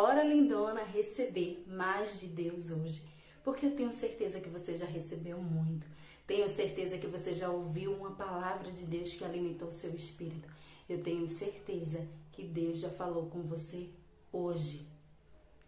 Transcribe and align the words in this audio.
bora, 0.00 0.24
lindona, 0.24 0.82
receber 0.82 1.62
mais 1.66 2.18
de 2.18 2.26
Deus 2.26 2.70
hoje. 2.70 3.06
Porque 3.44 3.66
eu 3.66 3.76
tenho 3.76 3.92
certeza 3.92 4.40
que 4.40 4.48
você 4.48 4.74
já 4.74 4.86
recebeu 4.86 5.42
muito. 5.42 5.86
Tenho 6.26 6.48
certeza 6.48 6.96
que 6.96 7.06
você 7.06 7.34
já 7.34 7.50
ouviu 7.50 7.92
uma 7.92 8.12
palavra 8.12 8.72
de 8.72 8.84
Deus 8.86 9.12
que 9.12 9.22
alimentou 9.22 9.70
seu 9.70 9.94
espírito. 9.94 10.48
Eu 10.88 11.02
tenho 11.02 11.28
certeza 11.28 12.08
que 12.32 12.42
Deus 12.42 12.78
já 12.78 12.88
falou 12.88 13.26
com 13.26 13.42
você 13.42 13.90
hoje. 14.32 14.86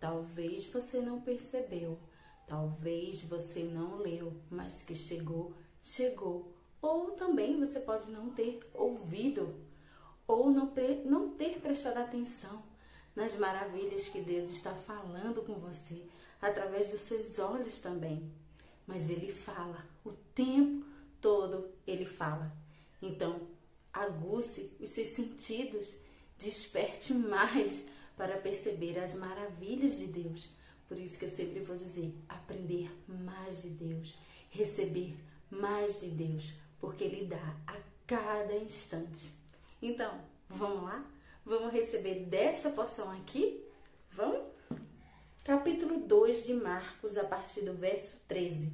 Talvez 0.00 0.64
você 0.64 0.98
não 1.00 1.20
percebeu, 1.20 1.98
talvez 2.46 3.22
você 3.22 3.64
não 3.64 3.98
leu, 3.98 4.32
mas 4.50 4.82
que 4.82 4.96
chegou, 4.96 5.52
chegou. 5.82 6.54
Ou 6.80 7.10
também 7.10 7.60
você 7.60 7.80
pode 7.80 8.10
não 8.10 8.30
ter 8.30 8.60
ouvido, 8.72 9.54
ou 10.26 10.50
não, 10.50 10.72
não 11.04 11.28
ter 11.34 11.60
prestado 11.60 11.98
atenção 11.98 12.71
nas 13.14 13.36
maravilhas 13.36 14.08
que 14.08 14.20
Deus 14.20 14.50
está 14.50 14.74
falando 14.74 15.42
com 15.42 15.54
você, 15.54 16.02
através 16.40 16.90
dos 16.90 17.02
seus 17.02 17.38
olhos 17.38 17.80
também. 17.80 18.30
Mas 18.86 19.10
Ele 19.10 19.32
fala, 19.32 19.86
o 20.04 20.12
tempo 20.34 20.84
todo 21.20 21.70
Ele 21.86 22.04
fala. 22.04 22.52
Então, 23.00 23.48
aguce 23.92 24.74
os 24.80 24.90
seus 24.90 25.08
sentidos, 25.08 25.94
desperte 26.38 27.12
mais 27.12 27.86
para 28.16 28.38
perceber 28.38 28.98
as 28.98 29.14
maravilhas 29.14 29.98
de 29.98 30.06
Deus. 30.06 30.48
Por 30.88 30.98
isso 30.98 31.18
que 31.18 31.24
eu 31.24 31.30
sempre 31.30 31.60
vou 31.60 31.76
dizer, 31.76 32.14
aprender 32.28 32.90
mais 33.08 33.62
de 33.62 33.70
Deus, 33.70 34.14
receber 34.50 35.16
mais 35.50 36.00
de 36.00 36.08
Deus, 36.08 36.52
porque 36.80 37.04
Ele 37.04 37.26
dá 37.26 37.56
a 37.66 37.80
cada 38.06 38.54
instante. 38.56 39.32
Então, 39.80 40.20
vamos 40.48 40.82
lá? 40.82 41.04
Vamos 41.44 41.72
receber 41.72 42.20
dessa 42.20 42.70
porção 42.70 43.10
aqui? 43.10 43.60
Vamos? 44.12 44.42
Capítulo 45.42 45.98
2 45.98 46.44
de 46.44 46.54
Marcos, 46.54 47.18
a 47.18 47.24
partir 47.24 47.62
do 47.62 47.74
verso 47.74 48.20
13. 48.28 48.72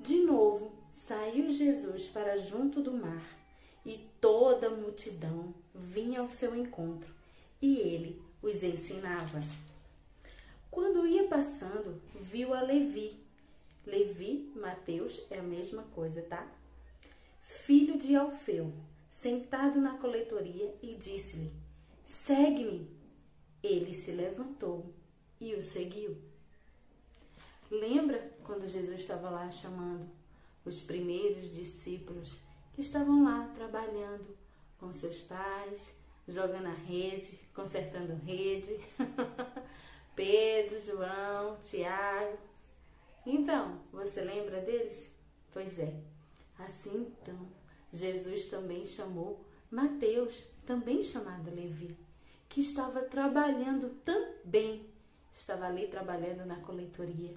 De 0.00 0.20
novo, 0.20 0.72
saiu 0.94 1.50
Jesus 1.50 2.08
para 2.08 2.38
junto 2.38 2.80
do 2.80 2.90
mar, 2.90 3.22
e 3.84 3.98
toda 4.18 4.68
a 4.68 4.74
multidão 4.74 5.54
vinha 5.74 6.20
ao 6.20 6.26
seu 6.26 6.56
encontro, 6.56 7.14
e 7.60 7.80
ele 7.80 8.22
os 8.40 8.62
ensinava. 8.62 9.38
Quando 10.70 11.06
ia 11.06 11.28
passando, 11.28 12.00
viu 12.14 12.54
a 12.54 12.62
Levi. 12.62 13.22
Levi, 13.84 14.50
Mateus, 14.56 15.20
é 15.30 15.38
a 15.38 15.42
mesma 15.42 15.82
coisa, 15.94 16.22
tá? 16.22 16.50
Filho 17.42 17.98
de 17.98 18.16
Alfeu, 18.16 18.72
sentado 19.16 19.80
na 19.80 19.96
coletoria, 19.96 20.74
e 20.82 20.94
disse-lhe: 20.94 21.50
Segue-me. 22.04 22.94
Ele 23.62 23.92
se 23.94 24.12
levantou 24.12 24.92
e 25.40 25.54
o 25.54 25.62
seguiu. 25.62 26.16
Lembra 27.70 28.30
quando 28.44 28.68
Jesus 28.68 29.00
estava 29.00 29.28
lá 29.30 29.50
chamando 29.50 30.08
os 30.64 30.82
primeiros 30.82 31.52
discípulos 31.52 32.36
que 32.74 32.82
estavam 32.82 33.24
lá 33.24 33.50
trabalhando 33.56 34.36
com 34.78 34.92
seus 34.92 35.20
pais, 35.22 35.80
jogando 36.28 36.66
a 36.66 36.74
rede, 36.74 37.40
consertando 37.54 38.14
rede? 38.24 38.78
Pedro, 40.14 40.80
João, 40.80 41.56
Tiago. 41.62 42.38
Então, 43.24 43.80
você 43.90 44.20
lembra 44.20 44.60
deles? 44.60 45.10
Pois 45.52 45.76
é. 45.78 45.92
Assim 46.58 47.12
então, 47.20 47.48
Jesus 47.92 48.46
também 48.48 48.84
chamou 48.84 49.44
Mateus, 49.70 50.34
também 50.66 51.02
chamado 51.02 51.54
Levi, 51.54 51.96
que 52.48 52.60
estava 52.60 53.02
trabalhando 53.02 53.90
também, 54.04 54.88
estava 55.32 55.66
ali 55.66 55.88
trabalhando 55.88 56.44
na 56.44 56.56
coletoria 56.56 57.34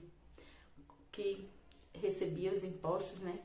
que 1.12 1.50
recebia 1.94 2.54
os 2.54 2.64
impostos, 2.64 3.20
né? 3.20 3.40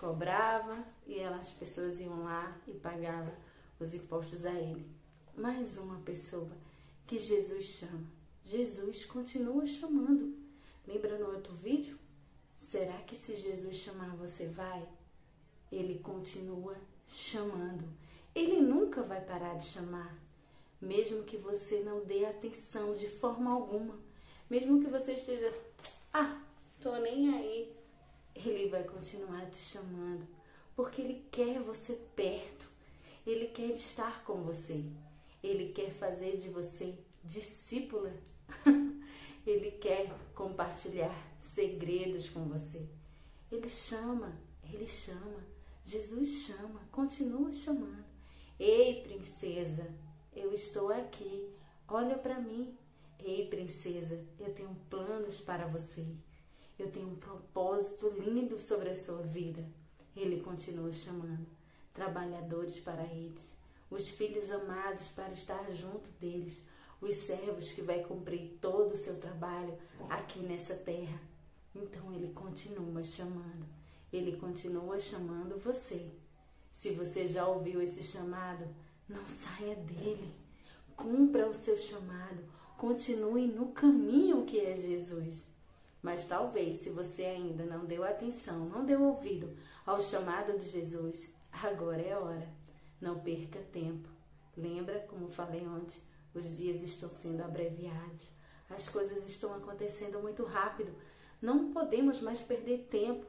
Cobrava 0.00 0.84
e 1.06 1.22
as 1.22 1.50
pessoas 1.50 2.00
iam 2.00 2.24
lá 2.24 2.60
e 2.66 2.72
pagavam 2.72 3.32
os 3.78 3.94
impostos 3.94 4.44
a 4.44 4.52
ele. 4.52 4.84
Mais 5.36 5.78
uma 5.78 6.00
pessoa 6.00 6.50
que 7.06 7.18
Jesus 7.18 7.64
chama. 7.66 8.04
Jesus 8.42 9.06
continua 9.06 9.66
chamando. 9.66 10.36
Lembra 10.86 11.18
no 11.18 11.32
outro 11.32 11.54
vídeo? 11.54 11.98
Será 12.56 12.98
que 13.02 13.16
se 13.16 13.36
Jesus 13.36 13.76
chamar 13.76 14.16
você 14.16 14.48
vai? 14.48 14.86
Ele 15.74 15.98
continua 15.98 16.76
chamando. 17.08 17.84
Ele 18.34 18.60
nunca 18.60 19.02
vai 19.02 19.20
parar 19.20 19.54
de 19.54 19.64
chamar. 19.66 20.16
Mesmo 20.80 21.22
que 21.24 21.36
você 21.36 21.80
não 21.80 22.04
dê 22.04 22.24
atenção 22.24 22.94
de 22.94 23.08
forma 23.08 23.50
alguma. 23.50 23.98
Mesmo 24.48 24.82
que 24.82 24.90
você 24.90 25.14
esteja, 25.14 25.52
ah, 26.12 26.40
tô 26.80 26.96
nem 26.98 27.34
aí. 27.34 27.76
Ele 28.34 28.68
vai 28.68 28.84
continuar 28.84 29.48
te 29.50 29.56
chamando, 29.56 30.26
porque 30.76 31.00
ele 31.00 31.24
quer 31.30 31.60
você 31.60 31.94
perto. 32.14 32.68
Ele 33.26 33.46
quer 33.46 33.70
estar 33.70 34.24
com 34.24 34.42
você. 34.42 34.84
Ele 35.42 35.72
quer 35.72 35.90
fazer 35.90 36.36
de 36.36 36.48
você 36.48 36.98
discípula. 37.22 38.12
ele 39.46 39.70
quer 39.72 40.12
compartilhar 40.34 41.16
segredos 41.40 42.28
com 42.28 42.44
você. 42.44 42.86
Ele 43.50 43.68
chama, 43.68 44.36
ele 44.72 44.86
chama. 44.86 45.53
Jesus 45.84 46.46
chama, 46.46 46.80
continua 46.90 47.52
chamando. 47.52 48.04
Ei, 48.58 49.02
princesa, 49.02 49.86
eu 50.34 50.52
estou 50.52 50.90
aqui. 50.90 51.50
Olha 51.88 52.16
para 52.16 52.40
mim. 52.40 52.76
Ei, 53.18 53.48
princesa, 53.48 54.24
eu 54.38 54.52
tenho 54.52 54.74
planos 54.88 55.40
para 55.40 55.66
você. 55.66 56.06
Eu 56.78 56.90
tenho 56.90 57.08
um 57.08 57.16
propósito 57.16 58.08
lindo 58.10 58.60
sobre 58.60 58.90
a 58.90 58.96
sua 58.96 59.22
vida. 59.22 59.64
Ele 60.16 60.40
continua 60.40 60.92
chamando 60.92 61.46
trabalhadores 61.92 62.80
para 62.80 63.04
eles, 63.04 63.56
os 63.88 64.08
filhos 64.08 64.50
amados 64.50 65.08
para 65.10 65.32
estar 65.32 65.70
junto 65.72 66.10
deles, 66.20 66.60
os 67.00 67.14
servos 67.16 67.70
que 67.70 67.82
vai 67.82 68.02
cumprir 68.02 68.58
todo 68.60 68.92
o 68.92 68.96
seu 68.96 69.20
trabalho 69.20 69.78
aqui 70.10 70.40
nessa 70.40 70.74
terra. 70.74 71.20
Então 71.74 72.12
ele 72.12 72.32
continua 72.32 73.02
chamando, 73.04 73.66
ele 74.16 74.36
continua 74.36 74.98
chamando 74.98 75.58
você. 75.58 76.12
Se 76.72 76.92
você 76.92 77.26
já 77.26 77.46
ouviu 77.46 77.82
esse 77.82 78.02
chamado, 78.02 78.64
não 79.08 79.26
saia 79.28 79.74
dele. 79.76 80.34
Cumpra 80.96 81.48
o 81.48 81.54
seu 81.54 81.76
chamado, 81.78 82.44
continue 82.78 83.46
no 83.48 83.72
caminho 83.72 84.44
que 84.44 84.60
é 84.60 84.76
Jesus. 84.76 85.44
Mas 86.00 86.28
talvez, 86.28 86.80
se 86.80 86.90
você 86.90 87.24
ainda 87.24 87.64
não 87.64 87.86
deu 87.86 88.04
atenção, 88.04 88.68
não 88.68 88.84
deu 88.84 89.02
ouvido 89.02 89.56
ao 89.84 90.00
chamado 90.00 90.58
de 90.58 90.68
Jesus, 90.68 91.28
agora 91.50 92.00
é 92.00 92.16
hora. 92.16 92.48
Não 93.00 93.18
perca 93.18 93.58
tempo. 93.72 94.08
Lembra, 94.56 95.00
como 95.08 95.28
falei 95.28 95.66
ontem, 95.66 95.98
os 96.34 96.56
dias 96.56 96.82
estão 96.82 97.10
sendo 97.10 97.42
abreviados. 97.42 98.28
As 98.70 98.88
coisas 98.88 99.26
estão 99.28 99.54
acontecendo 99.54 100.20
muito 100.20 100.44
rápido. 100.44 100.94
Não 101.40 101.72
podemos 101.72 102.20
mais 102.20 102.40
perder 102.40 102.86
tempo. 102.90 103.26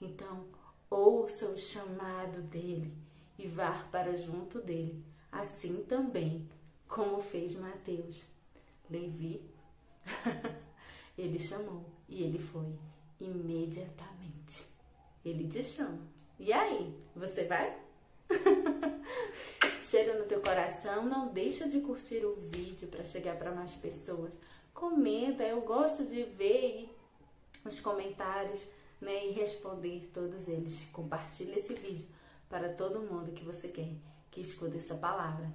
Então, 0.00 0.46
ouça 0.90 1.48
o 1.48 1.58
chamado 1.58 2.42
dele 2.42 2.92
e 3.38 3.46
vá 3.46 3.86
para 3.90 4.16
junto 4.16 4.60
dele, 4.60 5.04
assim 5.30 5.84
também 5.84 6.48
como 6.88 7.20
fez 7.20 7.54
Mateus. 7.54 8.22
Levi 8.88 9.42
Ele 11.18 11.38
chamou 11.38 11.84
e 12.08 12.22
ele 12.22 12.38
foi 12.38 12.66
imediatamente. 13.20 14.66
Ele 15.24 15.48
te 15.48 15.62
chama. 15.62 15.98
E 16.38 16.52
aí, 16.52 16.94
você 17.14 17.44
vai? 17.44 17.76
Chega 19.82 20.18
no 20.18 20.26
teu 20.26 20.40
coração, 20.40 21.06
não 21.06 21.32
deixa 21.32 21.68
de 21.68 21.80
curtir 21.80 22.24
o 22.24 22.34
vídeo 22.34 22.88
para 22.88 23.04
chegar 23.04 23.36
para 23.36 23.52
mais 23.52 23.72
pessoas. 23.72 24.32
Comenta, 24.74 25.42
eu 25.42 25.62
gosto 25.62 26.04
de 26.04 26.22
ver 26.24 26.94
os 27.64 27.80
comentários, 27.80 28.60
né, 29.00 29.26
e 29.26 29.32
responder 29.32 30.10
todos 30.12 30.48
eles. 30.48 30.84
Compartilha 30.92 31.58
esse 31.58 31.74
vídeo 31.74 32.06
para 32.48 32.72
todo 32.72 33.00
mundo 33.00 33.32
que 33.32 33.44
você 33.44 33.68
quer 33.68 33.90
que 34.36 34.42
escuta 34.42 34.76
essa 34.76 34.94
palavra. 34.96 35.50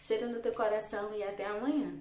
Chega 0.00 0.26
no 0.26 0.40
teu 0.40 0.52
coração 0.54 1.12
e 1.14 1.22
até 1.22 1.44
amanhã. 1.44 1.94